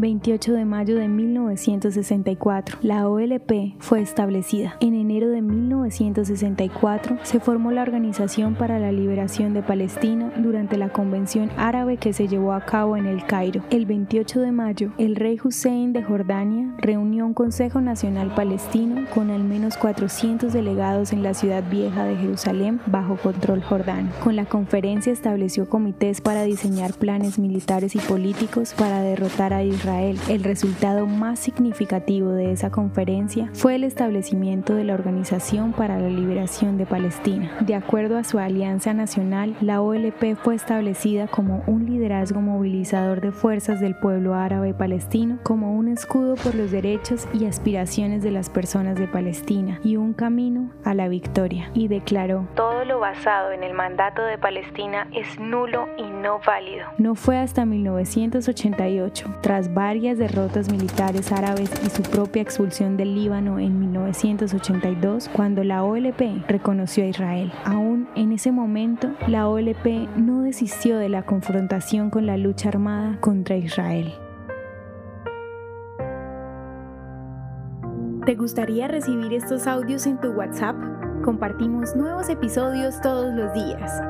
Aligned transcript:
28 0.00 0.54
de 0.54 0.64
mayo 0.64 0.96
de 0.96 1.08
1964, 1.08 2.78
la 2.80 3.06
OLP 3.06 3.74
fue 3.80 4.00
establecida. 4.00 4.76
En 4.80 4.94
enero 4.94 5.28
de 5.28 5.42
1964 5.42 7.18
se 7.22 7.38
formó 7.38 7.70
la 7.70 7.82
Organización 7.82 8.54
para 8.54 8.78
la 8.78 8.92
Liberación 8.92 9.52
de 9.52 9.62
Palestina 9.62 10.32
durante 10.38 10.78
la 10.78 10.88
Convención 10.88 11.50
Árabe 11.58 11.98
que 11.98 12.14
se 12.14 12.28
llevó 12.28 12.54
a 12.54 12.64
cabo 12.64 12.96
en 12.96 13.04
el 13.04 13.26
Cairo. 13.26 13.62
El 13.68 13.84
28 13.84 14.40
de 14.40 14.52
mayo, 14.52 14.92
el 14.96 15.16
rey 15.16 15.38
Hussein 15.42 15.92
de 15.92 16.02
Jordania 16.02 16.74
reunió 16.78 17.26
un 17.26 17.34
Consejo 17.34 17.82
Nacional 17.82 18.34
Palestino 18.34 19.04
con 19.14 19.30
al 19.30 19.44
menos 19.44 19.76
400 19.76 20.50
delegados 20.50 21.12
en 21.12 21.22
la 21.22 21.34
ciudad 21.34 21.62
vieja 21.70 22.04
de 22.04 22.16
Jerusalén 22.16 22.80
bajo 22.86 23.16
control 23.16 23.62
jordano. 23.62 24.08
Con 24.24 24.34
la 24.34 24.46
conferencia 24.46 25.12
estableció 25.12 25.68
comités 25.68 26.22
para 26.22 26.44
diseñar 26.44 26.94
planes 26.94 27.38
militares 27.38 27.94
y 27.94 27.98
políticos 27.98 28.74
para 28.78 29.02
derrotar 29.02 29.52
a 29.52 29.62
Israel. 29.62 29.89
El 29.98 30.44
resultado 30.44 31.06
más 31.06 31.40
significativo 31.40 32.30
de 32.30 32.52
esa 32.52 32.70
conferencia 32.70 33.50
fue 33.52 33.74
el 33.74 33.84
establecimiento 33.84 34.74
de 34.74 34.84
la 34.84 34.94
Organización 34.94 35.72
para 35.72 35.98
la 35.98 36.08
Liberación 36.08 36.78
de 36.78 36.86
Palestina. 36.86 37.56
De 37.60 37.74
acuerdo 37.74 38.16
a 38.16 38.24
su 38.24 38.38
alianza 38.38 38.94
nacional, 38.94 39.56
la 39.60 39.82
OLP 39.82 40.36
fue 40.36 40.54
establecida 40.54 41.26
como 41.26 41.64
un 41.66 41.86
liderazgo 41.86 42.40
movilizador 42.40 43.20
de 43.20 43.32
fuerzas 43.32 43.80
del 43.80 43.96
pueblo 43.96 44.34
árabe 44.34 44.74
palestino, 44.74 45.38
como 45.42 45.76
un 45.76 45.88
escudo 45.88 46.36
por 46.36 46.54
los 46.54 46.70
derechos 46.70 47.26
y 47.32 47.46
aspiraciones 47.46 48.22
de 48.22 48.30
las 48.30 48.48
personas 48.48 48.96
de 48.96 49.08
Palestina 49.08 49.80
y 49.82 49.96
un 49.96 50.12
camino 50.12 50.70
a 50.84 50.94
la 50.94 51.08
victoria. 51.08 51.70
Y 51.74 51.88
declaró, 51.88 52.46
todo 52.54 52.84
lo 52.84 53.00
basado 53.00 53.52
en 53.52 53.64
el 53.64 53.74
mandato 53.74 54.22
de 54.22 54.38
Palestina 54.38 55.08
es 55.12 55.38
nulo 55.40 55.88
y 55.96 56.04
no 56.04 56.40
válido. 56.46 56.86
No 56.98 57.14
fue 57.14 57.38
hasta 57.38 57.64
1988, 57.64 59.38
tras 59.40 59.72
varias 59.80 60.18
derrotas 60.18 60.70
militares 60.70 61.32
árabes 61.32 61.70
y 61.82 61.88
su 61.88 62.02
propia 62.02 62.42
expulsión 62.42 62.98
del 62.98 63.14
Líbano 63.14 63.58
en 63.58 63.80
1982, 63.80 65.30
cuando 65.32 65.64
la 65.64 65.84
OLP 65.84 66.46
reconoció 66.46 67.04
a 67.04 67.06
Israel. 67.06 67.50
Aún 67.64 68.06
en 68.14 68.32
ese 68.32 68.52
momento, 68.52 69.08
la 69.26 69.48
OLP 69.48 70.06
no 70.18 70.42
desistió 70.42 70.98
de 70.98 71.08
la 71.08 71.22
confrontación 71.22 72.10
con 72.10 72.26
la 72.26 72.36
lucha 72.36 72.68
armada 72.68 73.18
contra 73.22 73.56
Israel. 73.56 74.12
¿Te 78.26 78.34
gustaría 78.34 78.86
recibir 78.86 79.32
estos 79.32 79.66
audios 79.66 80.06
en 80.06 80.20
tu 80.20 80.28
WhatsApp? 80.32 80.76
Compartimos 81.24 81.96
nuevos 81.96 82.28
episodios 82.28 83.00
todos 83.00 83.32
los 83.32 83.50
días. 83.54 84.09